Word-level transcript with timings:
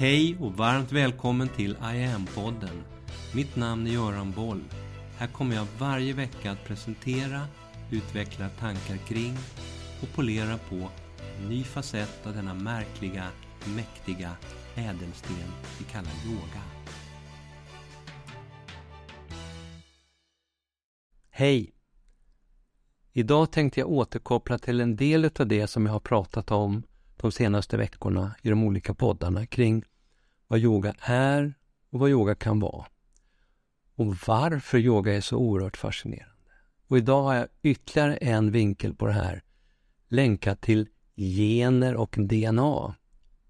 Hej 0.00 0.36
och 0.40 0.52
varmt 0.52 0.92
välkommen 0.92 1.48
till 1.48 1.70
I 1.70 2.04
am-podden. 2.04 2.82
Mitt 3.34 3.56
namn 3.56 3.86
är 3.86 3.90
Göran 3.90 4.32
Boll. 4.32 4.64
Här 5.18 5.26
kommer 5.26 5.56
jag 5.56 5.66
varje 5.78 6.12
vecka 6.12 6.50
att 6.50 6.64
presentera, 6.64 7.40
utveckla 7.90 8.48
tankar 8.48 8.96
kring 8.96 9.34
och 10.02 10.08
polera 10.14 10.58
på 10.58 10.88
en 11.38 11.48
ny 11.48 11.64
facett 11.64 12.26
av 12.26 12.34
denna 12.34 12.54
märkliga, 12.54 13.26
mäktiga 13.76 14.36
ädelsten 14.74 15.36
vi 15.78 15.84
kallar 15.84 16.12
yoga. 16.26 16.62
Hej! 21.30 21.72
Idag 23.12 23.52
tänkte 23.52 23.80
jag 23.80 23.90
återkoppla 23.90 24.58
till 24.58 24.80
en 24.80 24.96
del 24.96 25.30
av 25.38 25.46
det 25.46 25.66
som 25.66 25.86
jag 25.86 25.92
har 25.92 26.00
pratat 26.00 26.50
om 26.50 26.82
de 27.16 27.32
senaste 27.32 27.76
veckorna 27.76 28.34
i 28.42 28.50
de 28.50 28.64
olika 28.64 28.94
poddarna 28.94 29.46
kring 29.46 29.84
vad 30.50 30.60
yoga 30.60 30.94
är 31.00 31.54
och 31.90 32.00
vad 32.00 32.10
yoga 32.10 32.34
kan 32.34 32.60
vara. 32.60 32.86
Och 33.94 34.16
varför 34.26 34.78
yoga 34.78 35.16
är 35.16 35.20
så 35.20 35.36
oerhört 35.36 35.76
fascinerande. 35.76 36.50
Och 36.88 36.98
idag 36.98 37.22
har 37.22 37.34
jag 37.34 37.48
ytterligare 37.62 38.16
en 38.16 38.50
vinkel 38.50 38.94
på 38.94 39.06
det 39.06 39.12
här, 39.12 39.42
länkat 40.08 40.60
till 40.60 40.88
gener 41.16 41.94
och 41.94 42.16
DNA. 42.18 42.94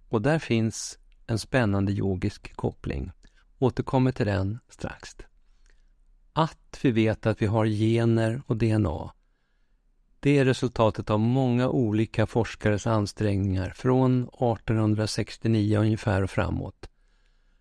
Och 0.09 0.23
där 0.23 0.39
finns 0.39 0.99
en 1.27 1.39
spännande 1.39 1.93
yogisk 1.93 2.57
koppling. 2.57 3.13
Återkommer 3.59 4.13
till 4.13 4.27
den 4.27 4.59
strax. 4.69 5.17
Att 6.33 6.79
vi 6.83 6.91
vet 6.91 7.27
att 7.27 7.43
vi 7.43 7.47
har 7.47 7.67
gener 7.67 8.43
och 8.47 8.57
DNA 8.57 9.13
det 10.23 10.39
är 10.39 10.45
resultatet 10.45 11.11
av 11.11 11.21
många 11.21 11.69
olika 11.69 12.27
forskares 12.27 12.87
ansträngningar 12.87 13.71
från 13.71 14.23
1869 14.23 15.79
ungefär 15.79 16.23
och 16.23 16.31
framåt. 16.31 16.90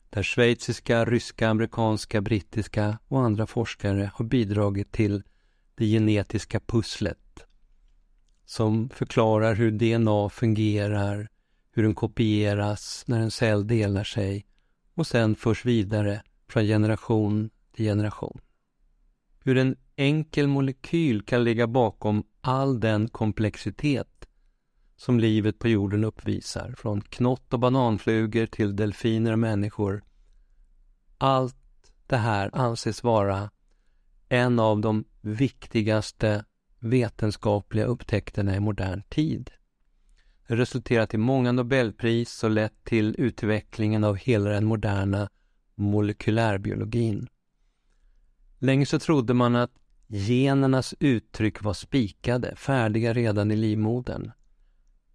Där 0.09 0.23
schweiziska, 0.23 1.05
ryska, 1.05 1.49
amerikanska, 1.49 2.21
brittiska 2.21 2.99
och 3.07 3.21
andra 3.21 3.47
forskare 3.47 4.11
har 4.13 4.25
bidragit 4.25 4.91
till 4.91 5.23
det 5.75 5.85
genetiska 5.85 6.59
pusslet 6.59 7.45
som 8.45 8.89
förklarar 8.89 9.55
hur 9.55 9.71
DNA 9.71 10.29
fungerar, 10.29 11.29
hur 11.71 11.83
den 11.83 11.95
kopieras 11.95 13.03
när 13.07 13.19
en 13.19 13.31
cell 13.31 13.67
delar 13.67 14.03
sig 14.03 14.45
och 14.93 15.07
sen 15.07 15.35
förs 15.35 15.65
vidare 15.65 16.23
från 16.47 16.63
generation 16.63 17.49
till 17.75 17.85
generation. 17.85 18.39
Hur 19.43 19.57
en 19.57 19.75
enkel 19.95 20.47
molekyl 20.47 21.21
kan 21.21 21.43
ligga 21.43 21.67
bakom 21.67 22.23
all 22.41 22.79
den 22.79 23.07
komplexitet 23.09 24.28
som 24.99 25.19
livet 25.19 25.59
på 25.59 25.67
jorden 25.67 26.03
uppvisar, 26.03 26.73
från 26.77 27.01
knott 27.01 27.53
och 27.53 27.59
bananflugor 27.59 28.45
till 28.45 28.75
delfiner 28.75 29.31
och 29.31 29.39
människor. 29.39 30.03
Allt 31.17 31.91
det 32.07 32.17
här 32.17 32.49
anses 32.53 33.03
vara 33.03 33.51
en 34.29 34.59
av 34.59 34.81
de 34.81 35.05
viktigaste 35.21 36.45
vetenskapliga 36.79 37.85
upptäckterna 37.85 38.55
i 38.55 38.59
modern 38.59 39.03
tid. 39.09 39.51
Det 40.47 40.53
har 40.53 40.57
resulterat 40.57 41.13
i 41.13 41.17
många 41.17 41.51
nobelpris 41.51 42.43
och 42.43 42.51
lett 42.51 42.83
till 42.83 43.15
utvecklingen 43.17 44.03
av 44.03 44.15
hela 44.15 44.49
den 44.49 44.65
moderna 44.65 45.29
molekylärbiologin. 45.75 47.27
Länge 48.57 48.85
så 48.85 48.99
trodde 48.99 49.33
man 49.33 49.55
att 49.55 49.71
Genernas 50.07 50.95
uttryck 50.99 51.63
var 51.63 51.73
spikade, 51.73 52.55
färdiga 52.55 53.13
redan 53.13 53.51
i 53.51 53.55
livmodern. 53.55 54.31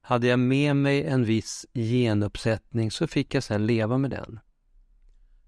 Hade 0.06 0.26
jag 0.26 0.38
med 0.38 0.76
mig 0.76 1.04
en 1.04 1.24
viss 1.24 1.66
genuppsättning 1.74 2.90
så 2.90 3.06
fick 3.06 3.34
jag 3.34 3.42
sedan 3.42 3.66
leva 3.66 3.98
med 3.98 4.10
den. 4.10 4.40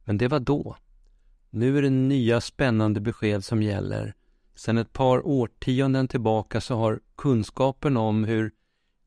Men 0.04 0.18
det 0.18 0.28
var 0.28 0.40
då. 0.40 0.76
Nu 1.50 1.78
är 1.78 1.82
det 1.82 1.90
nya 1.90 2.40
spännande 2.40 3.00
besked 3.00 3.44
som 3.44 3.62
gäller. 3.62 4.14
Sedan 4.54 4.78
ett 4.78 4.92
par 4.92 5.26
årtionden 5.26 6.08
tillbaka 6.08 6.60
så 6.60 6.76
har 6.76 7.00
kunskapen 7.16 7.97
om 7.97 8.25
hur 8.25 8.53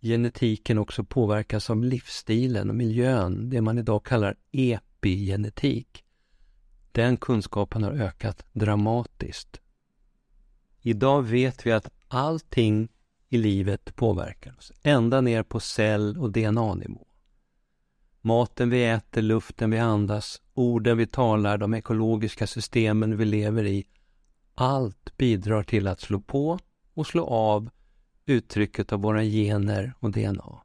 genetiken 0.02 0.78
också 0.78 1.04
påverkas 1.04 1.70
av 1.70 1.84
livsstilen 1.84 2.70
och 2.70 2.76
miljön, 2.76 3.50
det 3.50 3.62
man 3.62 3.78
idag 3.78 4.06
kallar 4.06 4.36
epigenetik. 4.52 6.04
Den 6.92 7.18
kunskapen 7.18 7.84
har 7.84 7.92
ökat 7.92 8.46
dramatiskt. 8.54 9.62
Idag 10.82 11.22
vet 11.22 11.66
vi 11.66 11.72
att 11.72 11.90
allting 12.08 12.90
i 13.30 13.38
livet 13.38 13.96
påverkar 13.96 14.56
oss, 14.58 14.72
ända 14.84 15.22
ner 15.22 15.44
på 15.44 15.60
cell 15.60 16.18
och 16.18 16.32
DNA-nivå. 16.32 17.08
Maten 18.22 18.70
vi 18.70 18.86
äter, 18.86 19.22
luften 19.22 19.72
vi 19.72 19.78
andas, 19.78 20.42
orden 20.54 20.98
vi 20.98 21.08
talar, 21.08 21.58
de 21.58 21.74
ekologiska 21.74 22.48
systemen 22.48 23.18
vi 23.18 23.26
lever 23.26 23.64
i. 23.64 23.88
Allt 24.56 25.18
bidrar 25.18 25.64
till 25.64 25.88
att 25.88 26.02
slå 26.02 26.20
på 26.20 26.60
och 26.94 27.08
slå 27.08 27.26
av 27.26 27.70
uttrycket 28.26 28.94
av 28.94 29.02
våra 29.02 29.24
gener 29.24 29.94
och 30.00 30.12
DNA. 30.12 30.62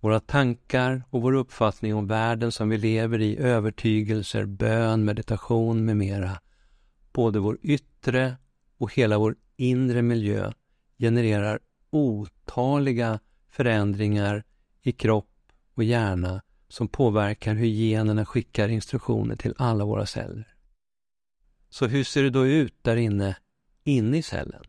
Våra 0.00 0.20
tankar 0.20 1.02
och 1.10 1.22
vår 1.22 1.32
uppfattning 1.32 1.94
om 1.94 2.06
världen 2.06 2.52
som 2.52 2.68
vi 2.68 2.78
lever 2.78 3.20
i, 3.20 3.36
övertygelser, 3.36 4.44
bön, 4.44 5.04
meditation 5.04 5.84
med 5.84 5.96
mera. 5.96 6.40
Både 7.12 7.38
vår 7.38 7.58
yttre 7.62 8.36
och 8.78 8.94
hela 8.94 9.18
vår 9.18 9.36
inre 9.56 10.02
miljö 10.02 10.52
genererar 11.00 11.60
otaliga 11.90 13.20
förändringar 13.48 14.44
i 14.82 14.92
kropp 14.92 15.52
och 15.74 15.84
hjärna 15.84 16.42
som 16.68 16.88
påverkar 16.88 17.54
hur 17.54 17.66
generna 17.66 18.26
skickar 18.26 18.68
instruktioner 18.68 19.36
till 19.36 19.54
alla 19.58 19.84
våra 19.84 20.06
celler. 20.06 20.54
Så 21.70 21.86
hur 21.86 22.04
ser 22.04 22.22
det 22.22 22.30
då 22.30 22.46
ut 22.46 22.74
där 22.82 22.96
inne, 22.96 23.36
inne 23.84 24.18
i 24.18 24.22
cellen? 24.22 24.62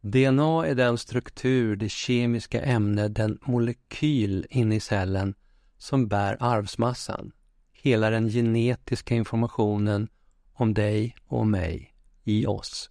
DNA 0.00 0.66
är 0.66 0.74
den 0.74 0.98
struktur, 0.98 1.76
det 1.76 1.88
kemiska 1.88 2.62
ämne, 2.62 3.08
den 3.08 3.38
molekyl 3.42 4.46
inne 4.50 4.74
i 4.76 4.80
cellen 4.80 5.34
som 5.78 6.08
bär 6.08 6.36
arvsmassan, 6.40 7.32
hela 7.72 8.10
den 8.10 8.28
genetiska 8.28 9.14
informationen 9.14 10.08
om 10.52 10.74
dig 10.74 11.16
och 11.26 11.46
mig 11.46 11.94
i 12.24 12.46
oss. 12.46 12.90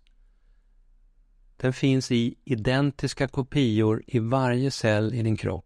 Den 1.63 1.73
finns 1.73 2.11
i 2.11 2.35
identiska 2.43 3.27
kopior 3.27 4.03
i 4.07 4.19
varje 4.19 4.71
cell 4.71 5.13
i 5.13 5.21
din 5.21 5.37
kropp 5.37 5.65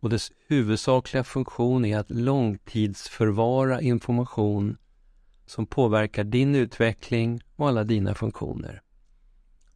och 0.00 0.10
dess 0.10 0.32
huvudsakliga 0.48 1.24
funktion 1.24 1.84
är 1.84 1.98
att 1.98 2.10
långtidsförvara 2.10 3.80
information 3.80 4.76
som 5.46 5.66
påverkar 5.66 6.24
din 6.24 6.54
utveckling 6.54 7.40
och 7.56 7.68
alla 7.68 7.84
dina 7.84 8.14
funktioner. 8.14 8.82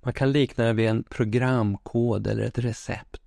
Man 0.03 0.13
kan 0.13 0.33
likna 0.33 0.65
det 0.65 0.73
vid 0.73 0.89
en 0.89 1.05
programkod 1.05 2.27
eller 2.27 2.43
ett 2.43 2.59
recept 2.59 3.21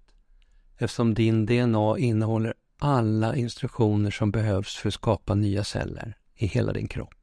eftersom 0.78 1.14
din 1.14 1.46
DNA 1.46 1.98
innehåller 1.98 2.54
alla 2.78 3.36
instruktioner 3.36 4.12
som 4.12 4.32
behövs 4.32 4.76
för 4.76 4.88
att 4.88 4.94
skapa 4.94 5.36
nya 5.36 5.64
celler 5.64 6.18
i 6.36 6.46
hela 6.46 6.74
din 6.74 6.88
kropp. 6.88 7.23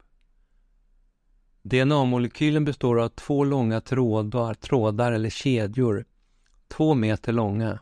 DNA-molekylen 1.62 2.64
består 2.64 3.00
av 3.00 3.08
två 3.08 3.44
långa 3.44 3.80
trådar, 3.80 4.54
trådar 4.54 5.12
eller 5.12 5.30
kedjor, 5.30 6.04
två 6.68 6.94
meter 6.94 7.32
långa. 7.32 7.78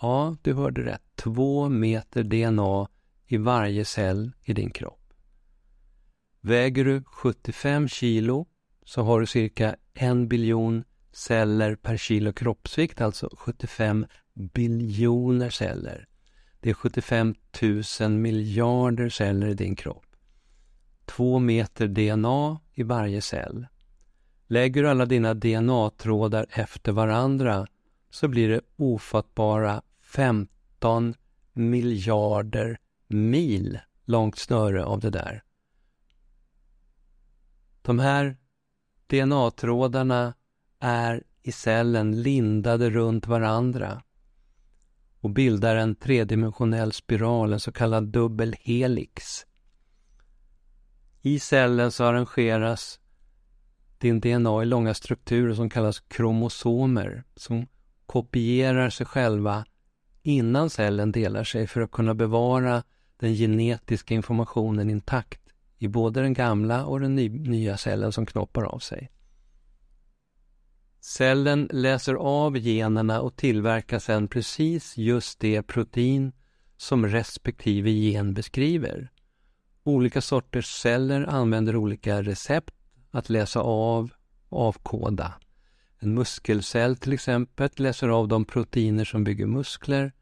Ja, 0.00 0.36
du 0.42 0.54
hörde 0.54 0.84
rätt. 0.84 1.02
Två 1.16 1.68
meter 1.68 2.22
DNA 2.22 2.88
i 3.26 3.36
varje 3.36 3.84
cell 3.84 4.32
i 4.44 4.52
din 4.52 4.70
kropp. 4.70 5.12
Väger 6.40 6.84
du 6.84 7.04
75 7.04 7.88
kilo 7.88 8.46
så 8.84 9.02
har 9.02 9.20
du 9.20 9.26
cirka 9.26 9.76
en 9.94 10.28
biljon 10.28 10.84
celler 11.12 11.74
per 11.74 11.96
kilo 11.96 12.32
kroppsvikt, 12.32 13.00
alltså 13.00 13.30
75 13.36 14.06
biljoner 14.34 15.50
celler. 15.50 16.08
Det 16.60 16.70
är 16.70 16.74
75 16.74 17.34
000 18.00 18.10
miljarder 18.10 19.08
celler 19.08 19.46
i 19.48 19.54
din 19.54 19.76
kropp 19.76 20.07
två 21.08 21.38
meter 21.38 21.88
DNA 21.88 22.60
i 22.74 22.82
varje 22.82 23.22
cell. 23.22 23.66
Lägger 24.46 24.82
du 24.82 24.88
alla 24.88 25.06
dina 25.06 25.34
DNA-trådar 25.34 26.46
efter 26.50 26.92
varandra 26.92 27.66
så 28.10 28.28
blir 28.28 28.48
det 28.48 28.60
ofattbara 28.76 29.82
15 30.02 31.14
miljarder 31.52 32.78
mil 33.06 33.78
långt 34.04 34.38
snöre 34.38 34.84
av 34.84 35.00
det 35.00 35.10
där. 35.10 35.42
De 37.82 37.98
här 37.98 38.36
DNA-trådarna 39.06 40.34
är 40.80 41.24
i 41.42 41.52
cellen 41.52 42.22
lindade 42.22 42.90
runt 42.90 43.26
varandra 43.26 44.02
och 45.20 45.30
bildar 45.30 45.76
en 45.76 45.94
tredimensionell 45.94 46.92
spiral, 46.92 47.52
en 47.52 47.60
så 47.60 47.72
kallad 47.72 48.08
dubbelhelix. 48.08 49.47
I 51.22 51.38
cellen 51.38 51.92
så 51.92 52.04
arrangeras 52.04 53.00
din 53.98 54.20
DNA 54.20 54.62
i 54.62 54.66
långa 54.66 54.94
strukturer 54.94 55.54
som 55.54 55.70
kallas 55.70 56.00
kromosomer 56.00 57.24
som 57.36 57.66
kopierar 58.06 58.90
sig 58.90 59.06
själva 59.06 59.64
innan 60.22 60.70
cellen 60.70 61.12
delar 61.12 61.44
sig 61.44 61.66
för 61.66 61.80
att 61.80 61.90
kunna 61.90 62.14
bevara 62.14 62.82
den 63.16 63.34
genetiska 63.34 64.14
informationen 64.14 64.90
intakt 64.90 65.40
i 65.78 65.88
både 65.88 66.20
den 66.20 66.34
gamla 66.34 66.86
och 66.86 67.00
den 67.00 67.14
nya 67.14 67.76
cellen 67.76 68.12
som 68.12 68.26
knoppar 68.26 68.62
av 68.62 68.78
sig. 68.78 69.10
Cellen 71.00 71.68
läser 71.72 72.14
av 72.14 72.58
generna 72.58 73.20
och 73.20 73.36
tillverkar 73.36 73.98
sedan 73.98 74.28
precis 74.28 74.96
just 74.96 75.40
det 75.40 75.62
protein 75.62 76.32
som 76.76 77.06
respektive 77.06 77.90
gen 77.90 78.34
beskriver. 78.34 79.10
Olika 79.88 80.20
sorters 80.20 80.66
celler 80.66 81.26
använder 81.26 81.76
olika 81.76 82.22
recept 82.22 82.74
att 83.10 83.28
läsa 83.28 83.60
av 83.60 84.10
och 84.48 84.62
avkoda. 84.62 85.34
En 85.98 86.14
muskelcell 86.14 86.96
till 86.96 87.12
exempel 87.12 87.70
läser 87.76 88.08
av 88.08 88.28
de 88.28 88.44
proteiner 88.44 89.04
som 89.04 89.24
bygger 89.24 89.46
muskler. 89.46 90.12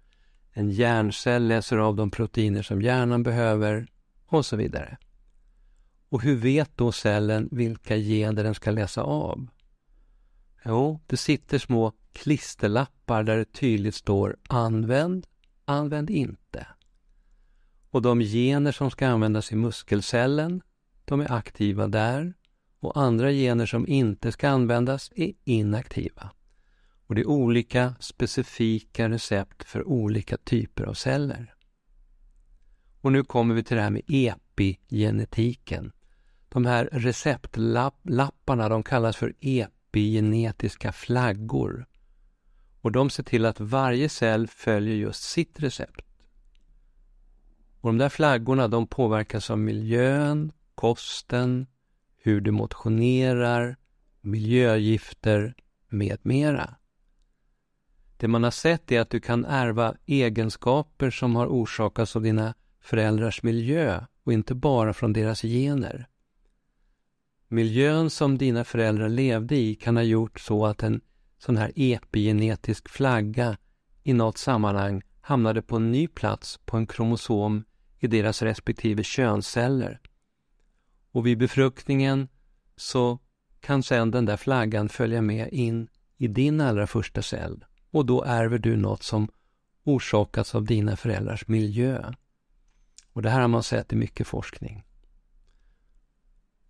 En 0.53 0.71
hjärncell 0.71 1.49
läser 1.49 1.77
av 1.77 1.97
de 1.97 2.11
proteiner 2.11 2.63
som 2.63 2.83
hjärnan 2.83 3.23
behöver 3.23 3.87
och 4.27 4.47
så 4.47 4.57
vidare. 4.57 4.99
Och 6.09 6.23
hur 6.23 6.37
vet 6.37 6.77
då 6.77 6.93
cellen 6.93 7.49
vilka 7.53 7.97
gener 7.97 8.45
den 8.45 8.55
ska 8.55 8.71
läsa 8.71 9.03
av? 9.03 9.47
Jo, 10.65 11.01
det 11.07 11.17
sitter 11.17 11.59
små 11.59 11.93
klisterlappar 12.13 13.23
där 13.23 13.37
det 13.37 13.53
tydligt 13.53 13.95
står 13.95 14.37
använd, 14.49 15.27
använd 15.65 16.11
inte. 16.11 16.67
Och 17.97 18.03
de 18.03 18.21
gener 18.21 18.73
som 18.73 18.91
ska 18.91 19.09
användas 19.09 19.53
i 19.53 19.57
muskelcellen, 19.57 20.63
de 21.05 21.21
är 21.21 21.33
aktiva 21.33 21.87
där 21.87 22.35
och 22.81 22.97
andra 22.97 23.33
gener 23.33 23.67
som 23.67 23.89
inte 23.89 24.33
ska 24.33 24.49
användas 24.49 25.13
är 25.17 25.33
inaktiva. 25.45 26.31
Och 27.07 27.15
det 27.15 27.21
är 27.21 27.29
olika 27.29 27.95
specifika 28.01 29.09
recept 29.09 29.65
för 29.65 29.89
olika 29.89 30.37
typer 30.37 30.85
av 30.85 30.95
celler. 30.95 31.55
Och 33.01 33.13
nu 33.13 33.25
kommer 33.25 33.55
vi 33.55 33.65
till 33.65 33.77
det 33.77 33.83
här 33.83 33.91
med 33.91 34.03
epigenetiken. 34.09 35.93
De 36.49 36.67
här 36.67 36.89
receptlapparna 36.93 38.69
de 38.69 38.83
kallas 38.83 39.17
för 39.17 39.35
epigenetiska 39.41 40.93
flaggor. 40.93 41.87
Och 42.81 42.93
de 42.93 43.11
ser 43.11 43.23
till 43.23 43.47
att 43.47 43.61
varje 43.61 44.09
cell 44.09 44.49
följer 44.49 44.95
just 44.97 45.23
sitt 45.23 45.61
recept. 45.61 46.06
Och 47.87 47.93
de 47.93 47.99
där 47.99 48.09
flaggorna 48.09 48.69
de 48.69 48.87
påverkas 48.87 49.51
av 49.51 49.59
miljön, 49.59 50.53
kosten, 50.75 51.67
hur 52.17 52.41
du 52.41 52.51
motionerar, 52.51 53.77
miljögifter 54.21 55.55
med 55.89 56.19
mera. 56.23 56.75
Det 58.17 58.29
man 58.29 58.45
har 58.45 58.51
sett 58.51 58.93
är 58.93 59.01
att 59.01 59.11
du 59.11 59.21
kan 59.21 59.45
ärva 59.45 59.95
egenskaper 60.07 61.11
som 61.11 61.37
har 61.37 61.47
orsakats 61.47 62.17
av 62.17 62.23
dina 62.23 62.55
föräldrars 62.81 63.43
miljö 63.43 64.01
och 64.25 64.33
inte 64.33 64.55
bara 64.55 64.95
från 64.95 65.13
deras 65.13 65.43
gener. 65.43 66.09
Miljön 67.49 68.11
som 68.11 68.39
dina 68.39 68.65
föräldrar 68.65 69.09
levde 69.09 69.57
i 69.57 69.75
kan 69.75 69.97
ha 69.97 70.03
gjort 70.03 70.41
så 70.41 70.67
att 70.67 70.83
en 70.83 71.01
sån 71.39 71.57
här 71.57 71.73
epigenetisk 71.77 72.89
flagga 72.89 73.57
i 74.03 74.13
något 74.13 74.39
sammanhang 74.39 75.03
hamnade 75.21 75.63
på 75.63 75.77
en 75.77 75.93
ny 75.93 76.09
plats 76.09 76.61
på 76.65 76.77
en 76.77 76.87
kromosom 76.87 77.65
i 77.99 78.07
deras 78.07 78.43
respektive 78.43 79.03
könsceller. 79.03 80.01
Och 81.13 81.27
vid 81.27 81.39
befruktningen 81.39 82.29
så 82.77 83.19
kan 83.61 83.83
sedan 83.83 84.11
den 84.11 84.25
där 84.25 84.37
flaggan 84.37 84.89
följa 84.89 85.23
med 85.23 85.49
in 85.53 85.89
i 86.17 86.29
din 86.29 86.61
allra 86.61 86.87
första 86.87 87.23
cell 87.23 87.65
och 87.91 88.07
då 88.07 88.25
ärver 88.25 88.59
du 88.59 88.77
något 88.77 89.03
som 89.03 89.29
orsakats 89.85 90.55
av 90.55 90.65
dina 90.65 90.97
föräldrars 90.97 91.49
miljö. 91.49 92.13
Och 93.13 93.23
det 93.23 93.31
här 93.31 93.41
har 93.41 93.49
man 93.49 93.63
sett 93.63 93.93
i 93.93 93.97
mycket 93.97 94.27
forskning. 94.27 94.85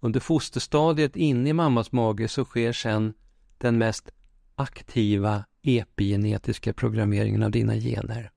Under 0.00 0.20
fosterstadiet 0.20 1.16
inne 1.16 1.48
i 1.50 1.52
mammas 1.52 1.92
mage 1.92 2.28
så 2.28 2.44
sker 2.44 2.72
sedan 2.72 3.14
den 3.58 3.78
mest 3.78 4.10
aktiva 4.54 5.44
epigenetiska 5.62 6.72
programmeringen 6.72 7.42
av 7.42 7.50
dina 7.50 7.74
gener. 7.74 8.30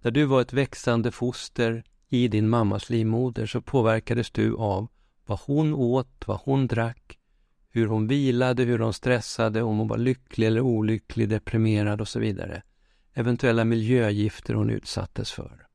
När 0.00 0.10
du 0.10 0.24
var 0.24 0.40
ett 0.40 0.52
växande 0.52 1.10
foster 1.10 1.84
i 2.08 2.28
din 2.28 2.48
mammas 2.48 2.90
livmoder 2.90 3.46
så 3.46 3.60
påverkades 3.60 4.30
du 4.30 4.56
av 4.56 4.88
vad 5.26 5.38
hon 5.38 5.74
åt, 5.74 6.22
vad 6.26 6.40
hon 6.40 6.66
drack, 6.66 7.18
hur 7.70 7.86
hon 7.86 8.06
vilade, 8.06 8.62
hur 8.62 8.78
hon 8.78 8.92
stressade, 8.92 9.62
om 9.62 9.78
hon 9.78 9.88
var 9.88 9.98
lycklig 9.98 10.46
eller 10.46 10.60
olycklig, 10.60 11.28
deprimerad 11.28 12.00
och 12.00 12.08
så 12.08 12.18
vidare. 12.18 12.62
Eventuella 13.12 13.64
miljögifter 13.64 14.54
hon 14.54 14.70
utsattes 14.70 15.32
för. 15.32 15.66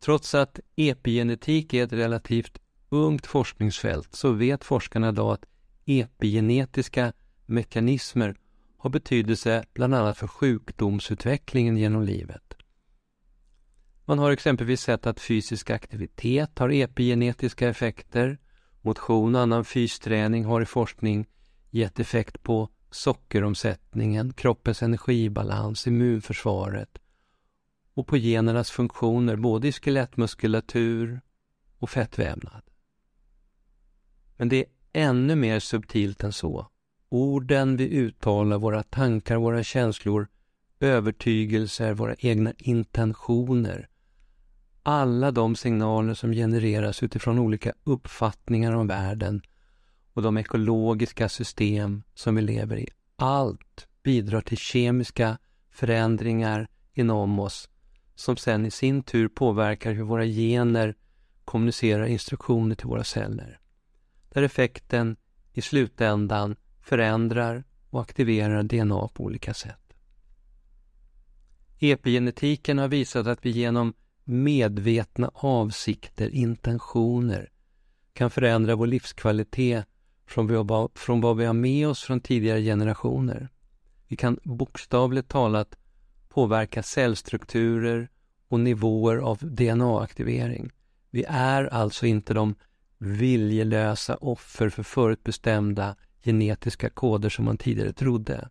Trots 0.00 0.34
att 0.34 0.60
epigenetik 0.76 1.74
är 1.74 1.84
ett 1.84 1.92
relativt 1.92 2.58
ungt 2.88 3.26
forskningsfält 3.26 4.14
så 4.14 4.32
vet 4.32 4.64
forskarna 4.64 5.08
idag 5.08 5.32
att 5.32 5.44
epigenetiska 5.86 7.12
mekanismer 7.46 8.36
har 8.84 8.90
betydelse 8.90 9.64
bland 9.74 9.94
annat 9.94 10.18
för 10.18 10.26
sjukdomsutvecklingen 10.26 11.76
genom 11.76 12.02
livet. 12.02 12.54
Man 14.04 14.18
har 14.18 14.30
exempelvis 14.30 14.80
sett 14.80 15.06
att 15.06 15.20
fysisk 15.20 15.70
aktivitet 15.70 16.58
har 16.58 16.68
epigenetiska 16.68 17.68
effekter. 17.68 18.38
Motion 18.80 19.34
och 19.34 19.40
annan 19.40 19.64
fysträning 19.64 20.44
har 20.44 20.60
i 20.60 20.66
forskning 20.66 21.26
gett 21.70 22.00
effekt 22.00 22.42
på 22.42 22.68
sockeromsättningen, 22.90 24.32
kroppens 24.32 24.82
energibalans, 24.82 25.86
immunförsvaret 25.86 26.98
och 27.94 28.06
på 28.06 28.16
genernas 28.16 28.70
funktioner 28.70 29.36
både 29.36 29.68
i 29.68 29.72
skelettmuskulatur 29.72 31.20
och 31.78 31.90
fettvävnad. 31.90 32.62
Men 34.36 34.48
det 34.48 34.56
är 34.56 34.66
ännu 34.92 35.34
mer 35.34 35.60
subtilt 35.60 36.24
än 36.24 36.32
så. 36.32 36.70
Orden 37.16 37.76
vi 37.76 37.84
uttalar, 37.84 38.58
våra 38.58 38.82
tankar, 38.82 39.36
våra 39.36 39.62
känslor, 39.62 40.28
övertygelser, 40.80 41.94
våra 41.94 42.14
egna 42.14 42.52
intentioner. 42.58 43.88
Alla 44.82 45.30
de 45.30 45.56
signaler 45.56 46.14
som 46.14 46.32
genereras 46.32 47.02
utifrån 47.02 47.38
olika 47.38 47.72
uppfattningar 47.84 48.72
om 48.72 48.86
världen 48.86 49.42
och 50.12 50.22
de 50.22 50.38
ekologiska 50.38 51.28
system 51.28 52.02
som 52.14 52.34
vi 52.34 52.42
lever 52.42 52.76
i. 52.76 52.88
Allt 53.16 53.88
bidrar 54.02 54.40
till 54.40 54.58
kemiska 54.58 55.38
förändringar 55.70 56.68
inom 56.94 57.38
oss 57.38 57.68
som 58.14 58.36
sen 58.36 58.66
i 58.66 58.70
sin 58.70 59.02
tur 59.02 59.28
påverkar 59.28 59.92
hur 59.92 60.04
våra 60.04 60.24
gener 60.24 60.94
kommunicerar 61.44 62.06
instruktioner 62.06 62.74
till 62.74 62.88
våra 62.88 63.04
celler 63.04 63.58
där 64.28 64.42
effekten 64.42 65.16
i 65.52 65.62
slutändan 65.62 66.56
förändrar 66.84 67.64
och 67.90 68.00
aktiverar 68.00 68.62
DNA 68.62 69.08
på 69.08 69.24
olika 69.24 69.54
sätt. 69.54 69.94
Epigenetiken 71.78 72.78
har 72.78 72.88
visat 72.88 73.26
att 73.26 73.46
vi 73.46 73.50
genom 73.50 73.94
medvetna 74.24 75.30
avsikter, 75.34 76.28
intentioner, 76.28 77.50
kan 78.12 78.30
förändra 78.30 78.74
vår 78.76 78.86
livskvalitet 78.86 79.86
från, 80.26 80.88
från 80.94 81.20
vad 81.20 81.36
vi 81.36 81.44
har 81.44 81.52
med 81.52 81.88
oss 81.88 82.02
från 82.02 82.20
tidigare 82.20 82.62
generationer. 82.62 83.48
Vi 84.08 84.16
kan 84.16 84.38
bokstavligt 84.42 85.28
talat 85.28 85.76
påverka 86.28 86.82
cellstrukturer 86.82 88.08
och 88.48 88.60
nivåer 88.60 89.16
av 89.16 89.38
DNA-aktivering. 89.38 90.70
Vi 91.10 91.24
är 91.28 91.64
alltså 91.64 92.06
inte 92.06 92.34
de 92.34 92.54
viljelösa 92.98 94.16
offer 94.16 94.68
för 94.68 94.82
förutbestämda 94.82 95.96
genetiska 96.24 96.90
koder 96.90 97.28
som 97.28 97.44
man 97.44 97.58
tidigare 97.58 97.92
trodde. 97.92 98.48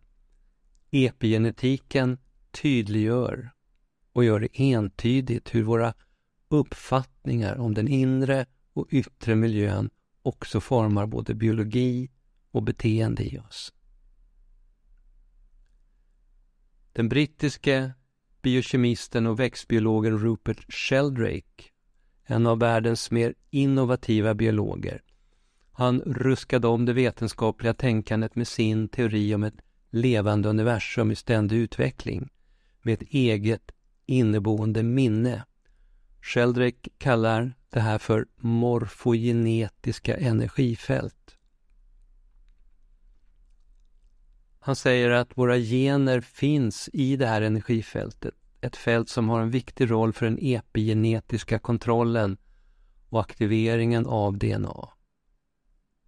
Epigenetiken 0.90 2.18
tydliggör 2.50 3.50
och 4.12 4.24
gör 4.24 4.40
det 4.40 4.48
entydigt 4.60 5.54
hur 5.54 5.62
våra 5.62 5.94
uppfattningar 6.48 7.56
om 7.56 7.74
den 7.74 7.88
inre 7.88 8.46
och 8.72 8.86
yttre 8.90 9.34
miljön 9.34 9.90
också 10.22 10.60
formar 10.60 11.06
både 11.06 11.34
biologi 11.34 12.10
och 12.50 12.62
beteende 12.62 13.22
i 13.24 13.38
oss. 13.38 13.72
Den 16.92 17.08
brittiske 17.08 17.92
biokemisten 18.42 19.26
och 19.26 19.40
växtbiologen 19.40 20.18
Rupert 20.18 20.72
Sheldrake 20.72 21.64
en 22.26 22.46
av 22.46 22.58
världens 22.58 23.10
mer 23.10 23.34
innovativa 23.50 24.34
biologer. 24.34 25.02
Han 25.76 26.00
ruskade 26.00 26.68
om 26.68 26.84
det 26.84 26.92
vetenskapliga 26.92 27.74
tänkandet 27.74 28.36
med 28.36 28.48
sin 28.48 28.88
teori 28.88 29.34
om 29.34 29.42
ett 29.42 29.60
levande 29.90 30.48
universum 30.48 31.10
i 31.10 31.16
ständig 31.16 31.56
utveckling 31.56 32.30
med 32.82 32.94
ett 32.94 33.08
eget 33.08 33.70
inneboende 34.06 34.82
minne. 34.82 35.44
Sheldrake 36.20 36.90
kallar 36.98 37.54
det 37.70 37.80
här 37.80 37.98
för 37.98 38.26
morfogenetiska 38.36 40.16
energifält. 40.16 41.36
Han 44.58 44.76
säger 44.76 45.10
att 45.10 45.38
våra 45.38 45.58
gener 45.58 46.20
finns 46.20 46.90
i 46.92 47.16
det 47.16 47.26
här 47.26 47.42
energifältet. 47.42 48.34
Ett 48.60 48.76
fält 48.76 49.08
som 49.08 49.28
har 49.28 49.40
en 49.40 49.50
viktig 49.50 49.90
roll 49.90 50.12
för 50.12 50.26
den 50.26 50.38
epigenetiska 50.40 51.58
kontrollen 51.58 52.36
och 53.08 53.20
aktiveringen 53.20 54.06
av 54.06 54.38
DNA. 54.38 54.93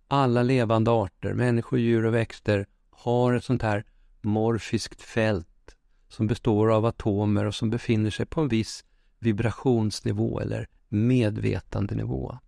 Alla 0.08 0.42
levande 0.42 0.90
arter, 0.90 1.34
människor, 1.34 1.78
djur 1.78 2.04
och 2.06 2.14
växter, 2.14 2.66
har 2.90 3.34
ett 3.34 3.44
sånt 3.44 3.62
här 3.62 3.84
morfiskt 4.20 5.02
fält 5.02 5.76
som 6.08 6.26
består 6.26 6.72
av 6.72 6.86
atomer 6.86 7.44
och 7.44 7.54
som 7.54 7.70
befinner 7.70 8.10
sig 8.10 8.26
på 8.26 8.40
en 8.40 8.48
viss 8.48 8.84
vibrationsnivå 9.18 10.40
eller 10.40 10.68
medvetandenivå. 10.88 12.38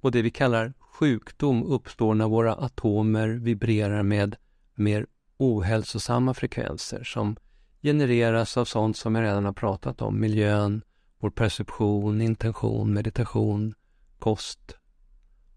Och 0.00 0.10
det 0.10 0.22
vi 0.22 0.30
kallar 0.30 0.72
sjukdom 0.78 1.62
uppstår 1.62 2.14
när 2.14 2.28
våra 2.28 2.54
atomer 2.54 3.28
vibrerar 3.28 4.02
med 4.02 4.36
mer 4.74 5.06
ohälsosamma 5.36 6.34
frekvenser 6.34 7.04
som 7.04 7.36
genereras 7.82 8.56
av 8.56 8.64
sånt 8.64 8.96
som 8.96 9.14
jag 9.14 9.24
redan 9.24 9.44
har 9.44 9.52
pratat 9.52 10.02
om, 10.02 10.20
miljön, 10.20 10.82
vår 11.18 11.30
perception, 11.30 12.20
intention, 12.20 12.92
meditation, 12.92 13.74
kost 14.18 14.76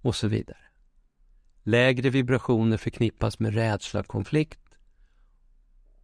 och 0.02 0.16
så 0.16 0.28
vidare. 0.28 0.61
Lägre 1.64 2.10
vibrationer 2.10 2.78
förknippas 2.78 3.40
med 3.40 3.54
rädsla, 3.54 4.04
konflikt 4.04 4.60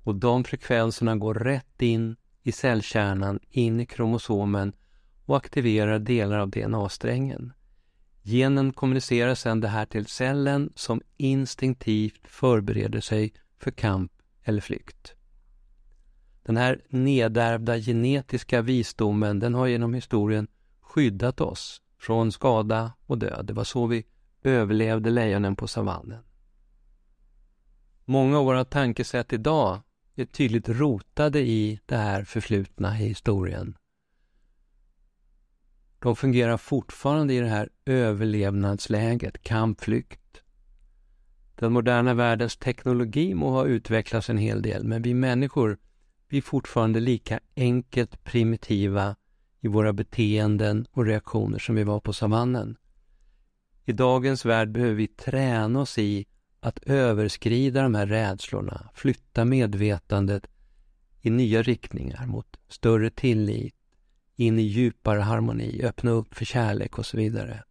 och 0.04 0.16
de 0.16 0.44
frekvenserna 0.44 1.16
går 1.16 1.34
rätt 1.34 1.82
in 1.82 2.16
i 2.44 2.52
cellkärnan, 2.52 3.40
in 3.50 3.80
i 3.80 3.86
kromosomen 3.86 4.74
och 5.26 5.38
aktiverar 5.38 6.00
delar 6.00 6.40
av 6.40 6.50
DNA-strängen. 6.50 7.54
Genen 8.24 8.74
kommunicerar 8.74 9.36
sedan 9.36 9.62
det 9.62 9.68
här 9.68 9.86
till 9.86 10.06
cellen 10.06 10.74
som 10.76 11.02
instinktivt 11.18 12.28
förbereder 12.28 13.02
sig 13.02 13.34
för 13.60 13.72
kamp 13.72 14.12
eller 14.44 14.62
flykt. 14.62 15.14
Den 16.44 16.58
här 16.58 16.82
nedärvda 16.90 17.78
genetiska 17.78 18.62
visdomen 18.62 19.40
den 19.40 19.54
har 19.54 19.68
genom 19.68 19.94
historien 19.94 20.48
skyddat 20.82 21.42
oss 21.42 21.82
från 22.00 22.32
skada 22.32 22.94
och 23.06 23.18
död. 23.18 23.46
Det 23.46 23.54
var 23.54 23.64
så 23.64 23.86
vi 23.86 24.06
överlevde 24.44 25.10
lejonen 25.10 25.56
på 25.56 25.68
savannen. 25.68 26.24
Många 28.06 28.40
av 28.40 28.46
våra 28.46 28.66
tankesätt 28.66 29.34
idag 29.34 29.82
är 30.16 30.26
tydligt 30.26 30.70
rotade 30.70 31.40
i 31.40 31.80
det 31.86 31.98
här 31.98 32.24
förflutna 32.24 33.00
i 33.00 33.08
historien. 33.08 33.78
De 36.00 36.16
fungerar 36.16 36.58
fortfarande 36.58 37.34
i 37.34 37.40
det 37.40 37.48
här 37.48 37.70
överlevnadsläget, 37.86 39.44
kampflykt. 39.44 40.42
Den 41.56 41.74
moderna 41.74 42.14
världens 42.14 42.58
teknologi 42.58 43.34
må 43.34 43.50
ha 43.50 43.66
utvecklats 43.66 44.30
en 44.30 44.38
hel 44.38 44.62
del, 44.62 44.84
men 44.84 45.02
vi 45.02 45.14
människor, 45.14 45.78
vi 46.30 46.38
är 46.38 46.42
fortfarande 46.42 47.00
lika 47.00 47.40
enkelt 47.56 48.24
primitiva 48.24 49.16
i 49.60 49.68
våra 49.68 49.94
beteenden 49.94 50.88
och 50.92 51.06
reaktioner 51.06 51.60
som 51.60 51.76
vi 51.76 51.84
var 51.84 52.00
på 52.00 52.14
savannen. 52.14 52.78
I 53.90 53.94
dagens 53.94 54.46
värld 54.46 54.72
behöver 54.72 54.94
vi 54.94 55.08
träna 55.08 55.80
oss 55.80 55.98
i 55.98 56.26
att 56.60 56.84
överskrida 56.84 57.82
de 57.82 57.96
här 57.96 58.08
rädslorna, 58.08 58.90
flytta 58.94 59.46
medvetandet 59.46 60.48
i 61.22 61.30
nya 61.30 61.62
riktningar 61.62 62.26
mot 62.26 62.58
större 62.68 63.10
tillit, 63.10 63.76
in 64.36 64.60
i 64.60 64.62
djupare 64.62 65.20
harmoni, 65.20 65.82
öppna 65.84 66.12
upp 66.12 66.36
för 66.36 66.46
kärlek 66.46 66.98
och 66.98 67.06
så 67.06 67.18
vidare. 67.18 67.64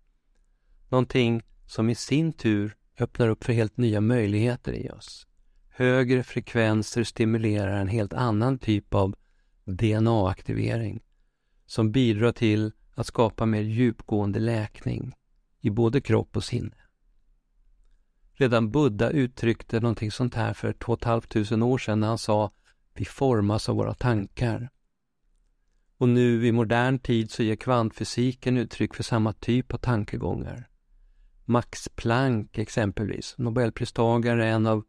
Någonting 0.88 1.42
som 1.66 1.90
i 1.90 1.94
sin 1.94 2.32
tur 2.32 2.76
öppnar 2.98 3.28
upp 3.28 3.44
för 3.44 3.52
helt 3.52 3.76
nya 3.76 4.00
möjligheter 4.00 4.72
i 4.72 4.90
oss. 4.90 5.26
Högre 5.68 6.22
frekvenser 6.22 7.04
stimulerar 7.04 7.80
en 7.80 7.88
helt 7.88 8.12
annan 8.12 8.58
typ 8.58 8.94
av 8.94 9.16
DNA-aktivering 9.64 11.00
som 11.66 11.92
bidrar 11.92 12.32
till 12.32 12.72
att 12.94 13.06
skapa 13.06 13.46
mer 13.46 13.62
djupgående 13.62 14.38
läkning 14.38 15.14
i 15.66 15.70
både 15.70 16.00
kropp 16.00 16.36
och 16.36 16.44
sinne. 16.44 16.76
Redan 18.34 18.70
Buddha 18.70 19.10
uttryckte 19.10 19.80
någonting 19.80 20.10
sånt 20.10 20.34
här 20.34 20.52
för 20.52 20.72
2 20.72 20.98
500 21.02 21.66
år 21.66 21.78
sedan 21.78 22.00
när 22.00 22.08
han 22.08 22.18
sa 22.18 22.52
vi 22.94 23.04
formas 23.04 23.68
av 23.68 23.76
våra 23.76 23.94
tankar. 23.94 24.70
Och 25.98 26.08
nu 26.08 26.46
i 26.46 26.52
modern 26.52 26.98
tid 26.98 27.30
så 27.30 27.42
ger 27.42 27.56
kvantfysiken 27.56 28.56
uttryck 28.56 28.94
för 28.94 29.02
samma 29.02 29.32
typ 29.32 29.74
av 29.74 29.78
tankegångar. 29.78 30.68
Max 31.44 31.88
Planck 31.88 32.58
exempelvis, 32.58 33.34
nobelpristagare, 33.38 34.48
en 34.48 34.66
av 34.66 34.84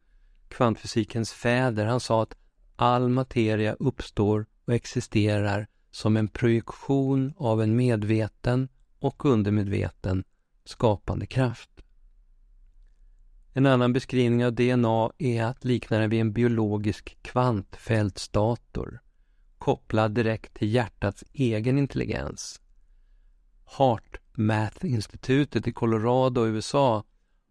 kvantfysikens 0.47 1.31
fäder, 1.33 1.85
han 1.85 1.99
sa 1.99 2.23
att 2.23 2.35
all 2.75 3.09
materia 3.09 3.73
uppstår 3.73 4.45
och 4.65 4.73
existerar 4.73 5.67
som 5.91 6.17
en 6.17 6.27
projektion 6.27 7.33
av 7.37 7.61
en 7.61 7.75
medveten 7.75 8.69
och 8.99 9.25
undermedveten 9.25 10.23
skapande 10.67 11.25
kraft. 11.25 11.69
En 13.53 13.65
annan 13.65 13.93
beskrivning 13.93 14.45
av 14.45 14.53
DNA 14.53 15.11
är 15.17 15.43
att 15.43 15.65
likna 15.65 15.97
den 15.97 16.09
vid 16.09 16.21
en 16.21 16.33
biologisk 16.33 17.17
kvantfältsdator 17.21 18.99
kopplad 19.57 20.11
direkt 20.11 20.53
till 20.53 20.73
hjärtats 20.73 21.23
egen 21.33 21.77
intelligens. 21.77 22.61
Heart 23.77 24.17
Math-institutet 24.33 25.67
i 25.67 25.71
Colorado, 25.71 26.47
USA 26.47 27.03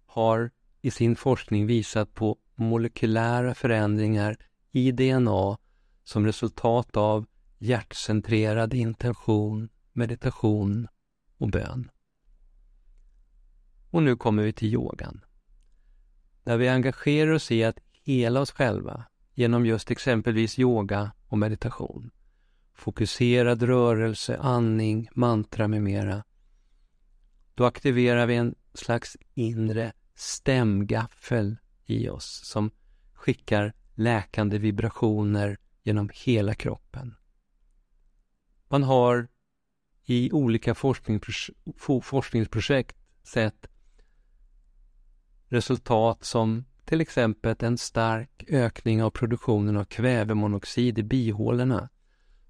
har 0.06 0.50
i 0.80 0.90
sin 0.90 1.16
forskning 1.16 1.66
visat 1.66 2.14
på 2.14 2.38
molekylära 2.54 3.54
förändringar 3.54 4.36
i 4.72 4.92
DNA 4.92 5.58
som 6.04 6.26
resultat 6.26 6.96
av 6.96 7.26
hjärtcentrerad 7.58 8.74
intention, 8.74 9.68
meditation 9.92 10.88
och 11.38 11.50
bön. 11.50 11.90
Och 13.96 14.02
nu 14.02 14.16
kommer 14.16 14.42
vi 14.42 14.52
till 14.52 14.68
yogan. 14.74 15.24
När 16.44 16.56
vi 16.56 16.68
engagerar 16.68 17.32
oss 17.32 17.50
i 17.50 17.64
att 17.64 17.78
hela 17.92 18.40
oss 18.40 18.50
själva 18.50 19.04
genom 19.34 19.66
just 19.66 19.90
exempelvis 19.90 20.58
yoga 20.58 21.12
och 21.26 21.38
meditation, 21.38 22.10
fokuserad 22.74 23.62
rörelse, 23.62 24.38
andning, 24.38 25.08
mantra 25.12 25.68
med 25.68 25.82
mera, 25.82 26.24
då 27.54 27.64
aktiverar 27.64 28.26
vi 28.26 28.36
en 28.36 28.54
slags 28.74 29.16
inre 29.34 29.92
stämgaffel 30.14 31.56
i 31.86 32.08
oss 32.08 32.40
som 32.44 32.70
skickar 33.12 33.72
läkande 33.94 34.58
vibrationer 34.58 35.58
genom 35.82 36.10
hela 36.14 36.54
kroppen. 36.54 37.14
Man 38.68 38.82
har 38.82 39.28
i 40.04 40.32
olika 40.32 40.74
forskningsprojekt 41.94 42.96
sett 43.22 43.66
resultat 45.48 46.24
som 46.24 46.64
till 46.84 47.00
exempel 47.00 47.56
en 47.58 47.78
stark 47.78 48.44
ökning 48.48 49.02
av 49.02 49.10
produktionen 49.10 49.76
av 49.76 49.84
kvävemonoxid 49.84 50.98
i 50.98 51.02
bihålorna 51.02 51.88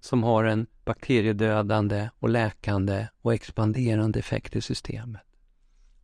som 0.00 0.22
har 0.22 0.44
en 0.44 0.66
bakteriedödande 0.84 2.08
och 2.18 2.28
läkande 2.28 3.08
och 3.20 3.34
expanderande 3.34 4.18
effekt 4.18 4.56
i 4.56 4.60
systemet. 4.60 5.22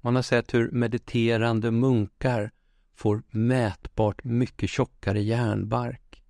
Man 0.01 0.15
har 0.15 0.23
sett 0.23 0.55
hur 0.55 0.71
mediterande 0.71 1.71
munkar 1.71 2.51
får 2.95 3.23
mätbart 3.31 4.25
mycket 4.25 4.71
tjockare 4.71 5.23
järnbark. 5.23 6.23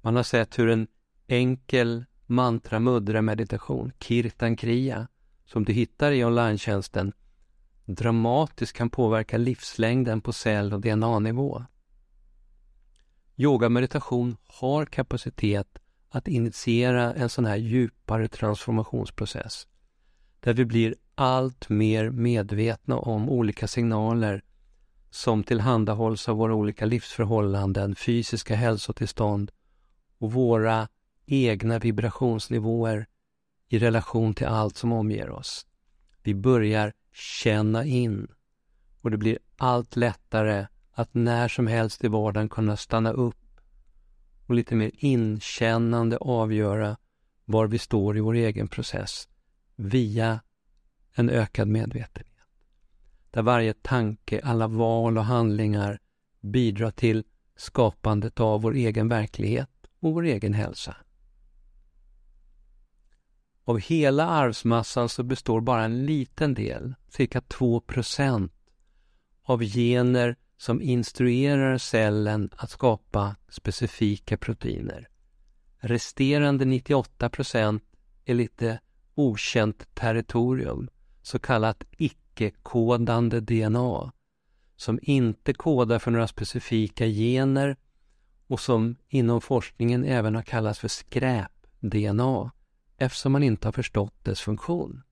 Man 0.00 0.16
har 0.16 0.22
sett 0.22 0.58
hur 0.58 0.68
en 0.68 0.86
enkel 1.26 2.04
mantra 2.26 2.80
mudra 2.80 3.22
meditation, 3.22 3.92
kirtan 3.98 4.56
kriya, 4.56 5.08
som 5.44 5.64
du 5.64 5.72
hittar 5.72 6.12
i 6.12 6.24
online 6.24 6.58
dramatiskt 7.84 8.76
kan 8.76 8.90
påverka 8.90 9.38
livslängden 9.38 10.20
på 10.20 10.32
cell 10.32 10.72
och 10.72 10.80
DNA-nivå. 10.80 11.64
Yoga-meditation 13.36 14.36
har 14.46 14.86
kapacitet 14.86 15.78
att 16.08 16.28
initiera 16.28 17.14
en 17.14 17.28
sån 17.28 17.44
här 17.44 17.56
djupare 17.56 18.28
transformationsprocess 18.28 19.66
där 20.40 20.52
vi 20.52 20.64
blir 20.64 20.94
allt 21.14 21.68
mer 21.68 22.10
medvetna 22.10 22.98
om 22.98 23.28
olika 23.28 23.68
signaler 23.68 24.42
som 25.10 25.44
tillhandahålls 25.44 26.28
av 26.28 26.36
våra 26.36 26.54
olika 26.54 26.86
livsförhållanden, 26.86 27.94
fysiska 27.94 28.54
hälsotillstånd 28.54 29.52
och 30.18 30.32
våra 30.32 30.88
egna 31.26 31.78
vibrationsnivåer 31.78 33.06
i 33.68 33.78
relation 33.78 34.34
till 34.34 34.46
allt 34.46 34.76
som 34.76 34.92
omger 34.92 35.30
oss. 35.30 35.66
Vi 36.22 36.34
börjar 36.34 36.92
känna 37.12 37.84
in 37.84 38.28
och 39.00 39.10
det 39.10 39.16
blir 39.16 39.38
allt 39.56 39.96
lättare 39.96 40.66
att 40.92 41.14
när 41.14 41.48
som 41.48 41.66
helst 41.66 42.04
i 42.04 42.08
vardagen 42.08 42.48
kunna 42.48 42.76
stanna 42.76 43.10
upp 43.10 43.60
och 44.46 44.54
lite 44.54 44.74
mer 44.74 44.90
inkännande 44.94 46.16
avgöra 46.16 46.96
var 47.44 47.66
vi 47.66 47.78
står 47.78 48.16
i 48.16 48.20
vår 48.20 48.34
egen 48.34 48.68
process 48.68 49.28
via 49.76 50.40
en 51.14 51.30
ökad 51.30 51.68
medvetenhet. 51.68 52.32
Där 53.30 53.42
varje 53.42 53.74
tanke, 53.74 54.40
alla 54.44 54.68
val 54.68 55.18
och 55.18 55.24
handlingar 55.24 56.00
bidrar 56.40 56.90
till 56.90 57.24
skapandet 57.56 58.40
av 58.40 58.62
vår 58.62 58.74
egen 58.74 59.08
verklighet 59.08 59.70
och 60.00 60.12
vår 60.12 60.22
egen 60.22 60.54
hälsa. 60.54 60.96
Av 63.64 63.78
hela 63.78 64.26
arvsmassan 64.26 65.08
så 65.08 65.22
består 65.22 65.60
bara 65.60 65.84
en 65.84 66.06
liten 66.06 66.54
del, 66.54 66.94
cirka 67.08 67.40
2 67.40 67.80
procent, 67.80 68.52
av 69.42 69.62
gener 69.62 70.36
som 70.56 70.82
instruerar 70.82 71.78
cellen 71.78 72.50
att 72.56 72.70
skapa 72.70 73.36
specifika 73.48 74.36
proteiner. 74.36 75.08
Resterande 75.78 76.64
98 76.64 77.28
procent 77.28 77.82
är 78.24 78.34
lite 78.34 78.80
okänt 79.14 79.94
territorium, 79.94 80.88
så 81.22 81.38
kallat 81.38 81.84
icke-kodande 81.96 83.40
DNA, 83.40 84.12
som 84.76 84.98
inte 85.02 85.52
kodar 85.52 85.98
för 85.98 86.10
några 86.10 86.28
specifika 86.28 87.06
gener 87.06 87.76
och 88.46 88.60
som 88.60 88.96
inom 89.08 89.40
forskningen 89.40 90.04
även 90.04 90.34
har 90.34 90.42
kallats 90.42 90.78
för 90.78 90.88
skräp-DNA 90.88 92.50
eftersom 93.02 93.32
man 93.32 93.42
inte 93.42 93.66
har 93.68 93.72
förstått 93.72 94.24
dess 94.24 94.40
funktion. 94.40 95.02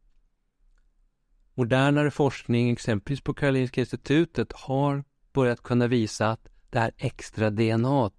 Modernare 1.54 2.11
forskning, 2.11 2.70
exempelvis 2.70 3.20
på 3.20 3.35
Karolinska 3.35 3.80
institutet, 3.80 4.52
har 4.52 5.04
börjat 5.32 5.62
kunna 5.62 5.87
visa 5.87 6.30
att 6.30 6.49
det 6.70 6.78
här 6.78 6.92
extra 6.97 7.50
DNA 7.50 8.11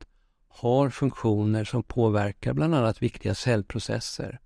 har 0.47 0.89
funktioner 0.89 1.63
som 1.63 1.83
påverkar 1.83 2.53
bland 2.53 2.75
annat 2.75 3.01
viktiga 3.01 3.35
cellprocesser. 3.35 4.39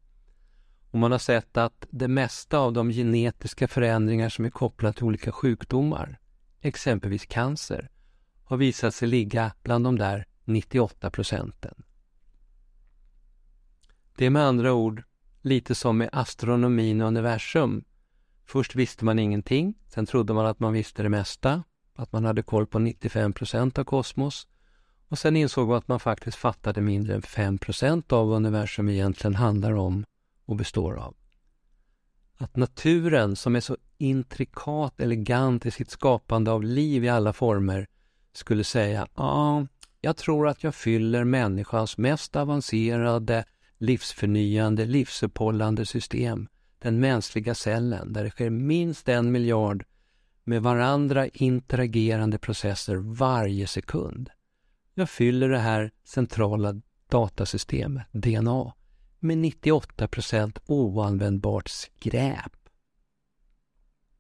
Och 0.92 1.00
man 1.00 1.12
har 1.12 1.20
sett 1.20 1.58
att 1.58 1.88
det 1.90 2.08
mesta 2.08 2.58
av 2.58 2.74
de 2.74 2.90
genetiska 2.90 3.68
förändringar 3.68 4.30
som 4.30 4.46
är 4.46 4.50
kopplade 4.50 4.94
till 4.94 5.04
olika 5.04 5.32
sjukdomar, 5.32 6.20
exempelvis 6.62 7.26
cancer, 7.26 7.90
har 8.44 8.58
visat 8.58 8.96
sig 8.96 9.08
ligga 9.08 9.52
bland 9.64 9.84
de 9.86 9.98
där 9.98 10.26
98 10.44 11.10
procenten. 11.10 11.84
Det 14.18 14.26
är 14.26 14.30
med 14.30 14.44
andra 14.44 14.74
ord 14.74 15.04
lite 15.46 15.76
som 15.76 15.98
med 15.98 16.10
astronomin 16.12 17.02
och 17.02 17.08
universum. 17.08 17.84
Först 18.46 18.76
visste 18.76 19.06
man 19.06 19.20
ingenting, 19.20 19.74
sen 19.88 20.06
trodde 20.06 20.34
man 20.34 20.46
att 20.46 20.60
man 20.60 20.74
visste 20.74 21.04
det 21.04 21.10
mesta, 21.10 21.64
att 21.96 22.12
man 22.12 22.26
hade 22.26 22.44
koll 22.44 22.68
på 22.68 22.80
95 22.80 23.34
procent 23.34 23.78
av 23.78 23.84
kosmos 23.84 24.48
och 25.08 25.20
sen 25.20 25.36
insåg 25.36 25.68
man 25.68 25.78
att 25.78 25.88
man 25.88 26.00
faktiskt 26.00 26.38
fattade 26.38 26.82
mindre 26.82 27.16
än 27.16 27.22
5 27.22 27.58
procent 27.58 28.12
av 28.12 28.28
vad 28.28 28.36
universum 28.36 28.90
egentligen 28.90 29.36
handlar 29.36 29.74
om 29.74 30.06
och 30.46 30.56
består 30.56 30.96
av. 30.96 31.16
Att 32.38 32.56
naturen, 32.56 33.36
som 33.36 33.56
är 33.56 33.60
så 33.60 33.78
intrikat 33.98 35.00
elegant 35.00 35.66
i 35.66 35.72
sitt 35.72 35.90
skapande 35.90 36.52
av 36.52 36.64
liv 36.64 37.04
i 37.04 37.10
alla 37.10 37.34
former, 37.34 37.88
skulle 38.34 38.64
säga 38.64 39.08
ja, 39.16 39.68
jag 40.02 40.18
tror 40.18 40.48
att 40.48 40.64
jag 40.64 40.76
fyller 40.76 41.24
människans 41.24 41.98
mest 41.98 42.36
avancerade, 42.36 43.46
livsförnyande, 43.78 44.86
livsuppehållande 44.86 45.86
system, 45.86 46.48
den 46.80 47.00
mänskliga 47.00 47.56
cellen, 47.56 48.14
där 48.14 48.24
det 48.24 48.30
sker 48.30 48.50
minst 48.50 49.10
en 49.10 49.32
miljard 49.32 49.86
med 50.44 50.62
varandra 50.62 51.28
interagerande 51.28 52.38
processer 52.38 52.96
varje 52.96 53.68
sekund. 53.68 54.30
Jag 54.94 55.10
fyller 55.10 55.50
det 55.50 55.60
här 55.60 55.92
centrala 56.04 56.82
datasystemet, 57.10 58.08
DNA, 58.12 58.74
med 59.20 59.38
98 59.38 60.08
procent 60.08 60.60
oanvändbart 60.66 61.68
skräp. 61.68 62.52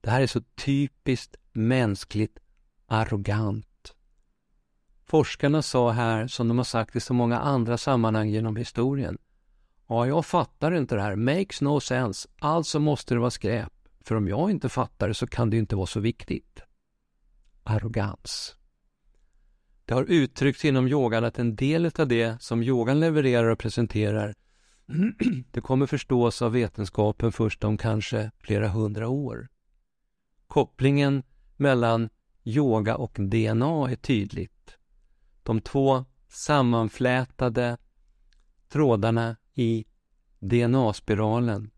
Det 0.01 0.09
här 0.09 0.21
är 0.21 0.27
så 0.27 0.41
typiskt 0.41 1.35
mänskligt 1.53 2.39
arrogant. 2.87 3.95
Forskarna 5.05 5.61
sa 5.61 5.91
här, 5.91 6.27
som 6.27 6.47
de 6.47 6.57
har 6.57 6.65
sagt 6.65 6.95
i 6.95 6.99
så 6.99 7.13
många 7.13 7.39
andra 7.39 7.77
sammanhang 7.77 8.29
genom 8.29 8.55
historien, 8.55 9.17
Ja, 9.87 10.07
jag 10.07 10.25
fattar 10.25 10.71
inte 10.71 10.95
det 10.95 11.01
här. 11.01 11.15
Makes 11.15 11.61
no 11.61 11.79
sense. 11.79 12.29
Alltså 12.39 12.79
måste 12.79 13.13
det 13.13 13.19
vara 13.19 13.31
skräp. 13.31 13.73
För 14.01 14.15
om 14.15 14.27
jag 14.27 14.51
inte 14.51 14.69
fattar 14.69 15.07
det 15.07 15.13
så 15.13 15.27
kan 15.27 15.49
det 15.49 15.57
inte 15.57 15.75
vara 15.75 15.85
så 15.85 15.99
viktigt. 15.99 16.61
Arrogans. 17.63 18.55
Det 19.85 19.93
har 19.93 20.03
uttryckts 20.03 20.65
inom 20.65 20.87
yogan 20.87 21.23
att 21.23 21.39
en 21.39 21.55
del 21.55 21.91
av 21.99 22.07
det 22.07 22.41
som 22.41 22.63
yogan 22.63 22.99
levererar 22.99 23.49
och 23.49 23.59
presenterar 23.59 24.35
det 25.51 25.61
kommer 25.61 25.85
förstås 25.85 26.41
av 26.41 26.51
vetenskapen 26.51 27.31
först 27.31 27.63
om 27.63 27.77
kanske 27.77 28.31
flera 28.39 28.67
hundra 28.67 29.07
år. 29.07 29.47
Kopplingen 30.47 31.23
mellan 31.57 32.09
yoga 32.43 32.95
och 32.95 33.17
DNA 33.19 33.89
är 33.89 33.95
tydligt. 33.95 34.77
De 35.43 35.61
två 35.61 36.05
sammanflätade 36.27 37.77
trådarna 38.69 39.35
i 39.55 39.85
DNA-spiralen 40.39 41.71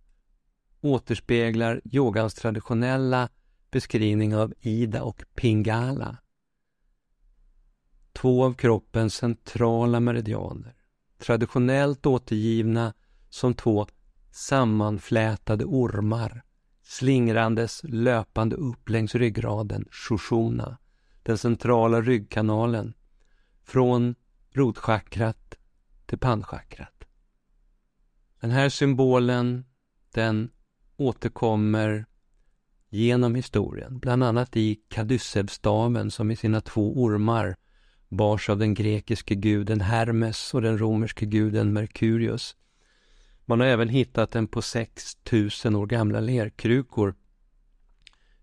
återspeglar 0.82 1.82
yogans 1.86 2.34
traditionella 2.34 3.30
beskrivning 3.72 4.36
av 4.36 4.54
Ida 4.60 5.04
och 5.04 5.24
Pingala. 5.36 6.18
Två 8.14 8.46
av 8.46 8.54
kroppens 8.54 9.16
centrala 9.16 10.00
meridianer, 10.00 10.76
traditionellt 11.18 12.06
återgivna 12.06 12.94
som 13.30 13.54
två 13.54 13.88
sammanflätade 14.32 15.66
ormar 15.66 16.44
slingrandes 16.84 17.82
löpande 17.84 18.56
upp 18.56 18.90
längs 18.90 19.16
ryggraden, 19.16 19.88
Shoshona, 19.92 20.78
den 21.24 21.38
centrala 21.38 22.02
ryggkanalen, 22.02 22.94
från 23.64 24.16
rotchakrat 24.52 25.56
till 26.06 26.20
pannchakrat. 26.20 26.97
Den 28.40 28.52
här 28.52 28.70
symbolen, 28.70 29.66
den 30.14 30.50
återkommer 30.98 32.06
genom 32.90 33.36
historien, 33.36 34.00
bland 34.00 34.24
annat 34.24 34.58
i 34.58 34.80
Kadyssevstaven 34.88 36.12
som 36.12 36.32
i 36.32 36.36
sina 36.36 36.62
två 36.62 37.02
ormar 37.02 37.56
bars 38.10 38.50
av 38.50 38.58
den 38.58 38.74
grekiske 38.74 39.36
guden 39.36 39.82
Hermes 39.82 40.54
och 40.54 40.62
den 40.62 40.78
romerske 40.78 41.26
guden 41.26 41.74
Merkurius. 41.74 42.56
Man 43.46 43.60
har 43.60 43.68
även 43.68 43.90
hittat 43.90 44.32
den 44.32 44.48
på 44.48 44.62
6000 44.62 45.76
år 45.76 45.86
gamla 45.86 46.20
lerkrukor 46.20 47.16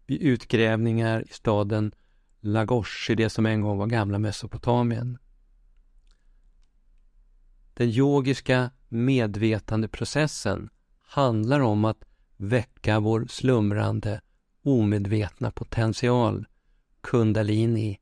vid 0.06 0.22
utgrävningar 0.22 1.24
i 1.30 1.32
staden 1.32 1.92
Lagos 2.40 3.06
i 3.10 3.14
det 3.14 3.30
som 3.30 3.46
en 3.46 3.60
gång 3.60 3.78
var 3.78 3.86
gamla 3.86 4.18
Mesopotamien. 4.18 5.18
Den 7.74 7.88
yogiska 7.88 8.70
medvetandeprocessen 8.88 10.70
handlar 11.02 11.60
om 11.60 11.84
att 11.84 12.04
väcka 12.36 13.00
vår 13.00 13.26
slumrande, 13.28 14.20
omedvetna 14.62 15.50
potential, 15.50 16.46
kundalini, 17.00 17.98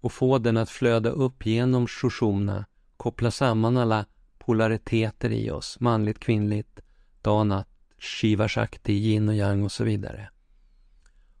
och 0.00 0.12
få 0.12 0.38
den 0.38 0.56
att 0.56 0.70
flöda 0.70 1.10
upp 1.10 1.46
genom 1.46 1.86
shoshona, 1.86 2.66
koppla 2.96 3.30
samman 3.30 3.76
alla 3.76 4.06
polariteter 4.38 5.30
i 5.30 5.50
oss, 5.50 5.80
manligt, 5.80 6.18
kvinnligt, 6.18 6.80
danat, 7.22 7.68
shiva 7.98 8.48
shakti, 8.48 8.92
yin 8.92 9.28
och 9.28 9.34
yang 9.34 9.64
och 9.64 9.72
så 9.72 9.84
vidare. 9.84 10.30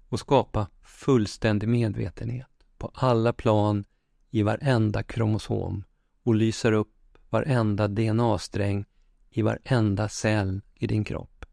Och 0.08 0.20
skapa 0.20 0.66
fullständig 0.82 1.68
medvetenhet 1.68 2.48
på 2.78 2.90
alla 2.94 3.32
plan 3.32 3.84
i 4.30 4.42
varenda 4.42 5.02
kromosom 5.02 5.84
och 6.22 6.34
lyser 6.34 6.72
upp 6.72 7.01
varenda 7.32 7.88
DNA-sträng 7.88 8.84
i 9.30 9.42
varenda 9.42 10.08
cell 10.08 10.60
i 10.74 10.86
din 10.86 11.04
kropp. 11.04 11.44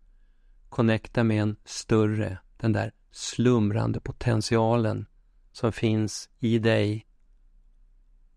Connecta 0.70 1.24
med 1.24 1.42
en 1.42 1.56
större, 1.66 2.38
den 2.58 2.74
där 2.74 2.92
slumrande 3.12 4.00
potentialen 4.00 5.06
som 5.52 5.72
finns 5.72 6.30
i 6.40 6.60
dig 6.60 7.08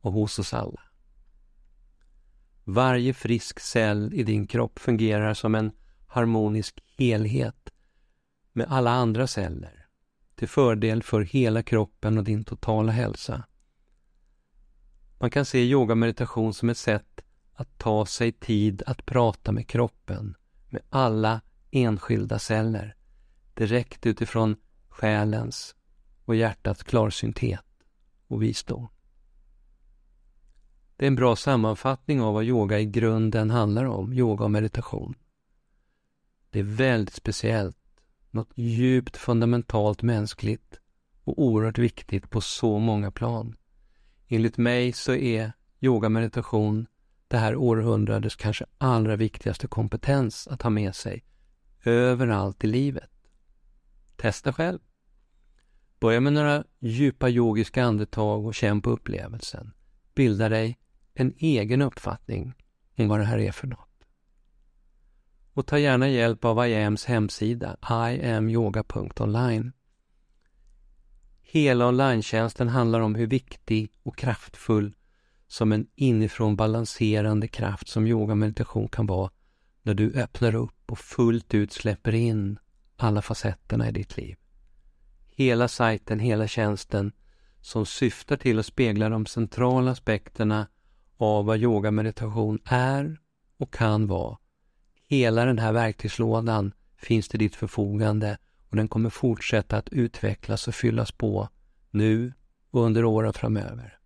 och 0.01 0.13
hos 0.13 0.39
oss 0.39 0.55
alla. 0.55 0.81
Varje 2.65 3.15
frisk 3.15 3.61
cell 3.61 4.15
i 4.15 4.23
din 4.23 4.47
kropp 4.47 4.79
fungerar 4.79 5.35
som 5.35 5.55
en 5.55 5.73
harmonisk 6.07 6.81
helhet 6.99 7.71
med 8.53 8.67
alla 8.71 8.91
andra 8.91 9.27
celler 9.27 9.87
till 10.35 10.49
fördel 10.49 11.03
för 11.03 11.21
hela 11.21 11.63
kroppen 11.63 12.19
och 12.19 12.25
din 12.25 12.45
totala 12.45 12.93
hälsa. 12.93 13.45
Man 15.19 15.31
kan 15.31 15.45
se 15.45 15.59
yoga 15.59 15.95
meditation 15.95 16.55
som 16.55 16.71
ett 16.71 16.79
sätt 16.79 17.22
att 17.55 17.79
ta 17.79 18.07
sig 18.07 18.33
tid 18.33 18.83
att 18.87 19.07
prata 19.07 19.53
med 19.53 19.69
kroppen, 19.69 20.37
med 20.69 20.83
alla 20.91 21.41
enskilda 21.71 22.39
celler, 22.39 22.97
direkt 23.55 24.07
utifrån 24.07 24.57
själens 24.89 25.75
och 26.25 26.37
hjärtats 26.37 26.83
klarsynthet 26.83 27.65
och 28.27 28.43
visdom. 28.43 28.89
Det 30.97 31.05
är 31.05 31.09
en 31.09 31.17
bra 31.17 31.37
sammanfattning 31.37 32.21
av 32.21 32.35
vad 32.35 32.45
yoga 32.45 32.81
i 32.81 32.87
grunden 32.87 33.51
handlar 33.51 33.85
om, 33.85 34.13
yoga 34.13 34.45
och 34.45 34.51
meditation. 34.51 35.15
Det 36.51 36.59
är 36.59 36.63
väldigt 36.63 37.15
speciellt, 37.15 37.77
något 38.31 38.51
djupt 38.55 39.17
fundamentalt 39.17 40.03
mänskligt 40.03 40.81
och 41.25 41.43
oerhört 41.43 41.79
viktigt 41.79 42.31
på 42.31 42.41
så 42.41 42.79
många 42.79 43.11
plan. 43.11 43.57
Enligt 44.29 44.57
mig 44.59 44.93
så 44.93 45.15
är 45.15 45.53
yoga 45.81 46.09
meditation 46.09 46.87
det 47.33 47.39
här 47.39 47.57
århundradets 47.57 48.37
kanske 48.37 48.67
allra 48.79 49.17
viktigaste 49.17 49.67
kompetens 49.67 50.49
att 50.49 50.63
ha 50.63 50.71
med 50.71 50.95
sig 50.95 51.25
överallt 51.85 52.65
i 52.65 52.67
livet. 52.67 53.11
Testa 54.17 54.53
själv. 54.53 54.79
Börja 56.01 56.21
med 56.21 56.33
några 56.33 56.65
djupa 56.79 57.29
yogiska 57.29 57.85
andetag 57.85 58.47
och 58.47 58.55
känn 58.55 58.83
på 58.83 58.91
upplevelsen. 58.91 59.73
Bilda 60.15 60.49
dig 60.49 60.79
en 61.15 61.35
egen 61.39 61.83
uppfattning 61.83 62.55
om 62.99 63.09
vad 63.09 63.21
det 63.21 63.25
här 63.25 63.39
är 63.39 63.53
för 63.53 63.67
något. 63.67 64.07
Och 65.53 65.67
ta 65.67 65.79
gärna 65.79 66.09
hjälp 66.09 66.45
av 66.45 66.67
IAMs 66.67 67.05
hemsida 67.05 67.77
iamyoga.online. 67.91 69.73
Hela 71.43 71.89
online 71.89 72.23
handlar 72.69 73.01
om 73.01 73.15
hur 73.15 73.27
viktig 73.27 73.93
och 74.03 74.17
kraftfull 74.17 74.95
som 75.53 75.73
en 75.73 75.87
inifrån 75.95 76.57
balanserande 76.57 77.49
kraft 77.49 77.89
som 77.89 78.07
yoga 78.07 78.35
meditation 78.35 78.89
kan 78.89 79.07
vara 79.07 79.31
när 79.83 79.95
du 79.95 80.13
öppnar 80.13 80.55
upp 80.55 80.93
och 80.93 80.99
fullt 80.99 81.55
ut 81.55 81.73
släpper 81.73 82.15
in 82.15 82.59
alla 82.97 83.23
facetterna 83.23 83.89
i 83.89 83.93
ditt 83.93 84.17
liv. 84.17 84.37
Hela 85.31 85.69
sajten, 85.69 86.19
hela 86.19 86.49
tjänsten 86.49 87.13
som 87.61 87.87
syftar 87.87 88.37
till 88.37 88.59
att 88.59 88.67
spegla 88.67 89.09
de 89.09 89.27
centrala 89.27 89.91
aspekterna 89.91 90.67
av 91.17 91.45
vad 91.45 91.59
yoga 91.59 91.91
meditation 91.91 92.59
är 92.65 93.21
och 93.59 93.75
kan 93.75 94.07
vara. 94.07 94.39
Hela 95.09 95.45
den 95.45 95.59
här 95.59 95.73
verktygslådan 95.73 96.73
finns 96.97 97.29
till 97.29 97.39
ditt 97.39 97.57
förfogande 97.57 98.39
och 98.69 98.77
den 98.77 98.89
kommer 98.89 99.11
fortsätta 99.11 99.77
att 99.77 99.89
utvecklas 99.89 100.69
och 100.69 100.75
fyllas 100.75 101.13
på 101.13 101.49
nu 101.91 102.33
och 102.71 102.83
under 102.83 103.05
åren 103.05 103.33
framöver. 103.33 104.02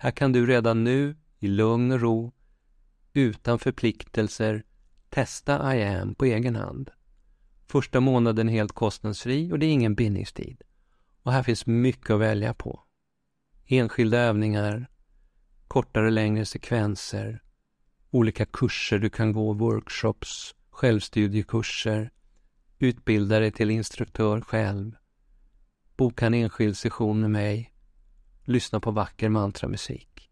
Här 0.00 0.10
kan 0.10 0.32
du 0.32 0.46
redan 0.46 0.84
nu 0.84 1.16
i 1.38 1.48
lugn 1.48 1.92
och 1.92 2.00
ro, 2.00 2.32
utan 3.12 3.58
förpliktelser, 3.58 4.64
testa 5.08 5.76
IAM 5.76 6.14
på 6.14 6.24
egen 6.24 6.56
hand. 6.56 6.90
Första 7.66 8.00
månaden 8.00 8.48
är 8.48 8.52
helt 8.52 8.72
kostnadsfri 8.72 9.52
och 9.52 9.58
det 9.58 9.66
är 9.66 9.70
ingen 9.70 9.94
bindningstid. 9.94 10.62
Och 11.22 11.32
här 11.32 11.42
finns 11.42 11.66
mycket 11.66 12.10
att 12.10 12.20
välja 12.20 12.54
på. 12.54 12.82
Enskilda 13.66 14.18
övningar, 14.18 14.90
kortare 15.68 16.06
och 16.06 16.12
längre 16.12 16.46
sekvenser, 16.46 17.42
olika 18.10 18.46
kurser 18.46 18.98
du 18.98 19.10
kan 19.10 19.32
gå, 19.32 19.52
workshops, 19.52 20.54
självstudiekurser, 20.70 22.10
utbilda 22.78 23.40
dig 23.40 23.52
till 23.52 23.70
instruktör 23.70 24.40
själv, 24.40 24.96
boka 25.96 26.26
en 26.26 26.34
enskild 26.34 26.76
session 26.76 27.20
med 27.20 27.30
mig, 27.30 27.72
lyssna 28.48 28.80
på 28.80 28.90
vacker 28.90 29.28
mantramusik. 29.28 30.30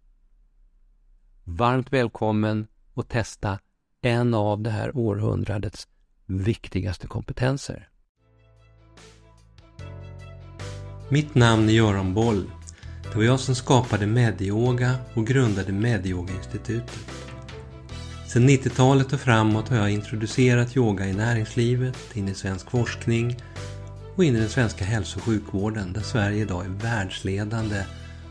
Varmt 1.45 1.93
välkommen 1.93 2.67
att 2.95 3.09
testa 3.09 3.59
en 4.03 4.35
av 4.35 4.63
det 4.63 4.71
här 4.71 4.97
århundradets 4.97 5.89
viktigaste 6.27 7.07
kompetenser. 7.07 7.89
Mitt 11.09 11.35
namn 11.35 11.69
är 11.69 11.73
Göran 11.73 12.15
Boll. 12.15 12.51
Det 13.03 13.17
var 13.17 13.23
jag 13.25 13.41
som 13.41 13.55
skapade 13.55 14.07
Medyoga 14.07 14.95
och 15.15 15.27
grundade 15.27 15.73
Medyoga-institutet. 15.73 16.99
Sedan 18.29 18.49
90-talet 18.49 19.13
och 19.13 19.21
framåt 19.21 19.69
har 19.69 19.77
jag 19.77 19.91
introducerat 19.91 20.77
yoga 20.77 21.07
i 21.07 21.13
näringslivet, 21.13 22.17
in 22.17 22.29
i 22.29 22.35
svensk 22.35 22.71
forskning 22.71 23.37
och 24.17 24.25
in 24.25 24.37
i 24.37 24.41
den 24.41 24.49
svenska 24.49 24.85
hälso 24.85 25.19
och 25.19 25.25
sjukvården 25.25 25.93
där 25.93 26.01
Sverige 26.01 26.43
idag 26.43 26.65
är 26.65 26.71
världsledande 26.71 27.85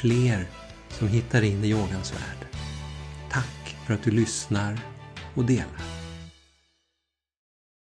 fler 0.00 0.46
som 0.88 1.08
hittar 1.08 1.42
in 1.42 1.64
i 1.64 1.68
yogans 1.68 2.12
värld. 2.12 2.46
Tack 3.30 3.76
för 3.86 3.94
att 3.94 4.02
du 4.02 4.10
lyssnar 4.10 4.78
och 5.34 5.44
delar. 5.44 5.97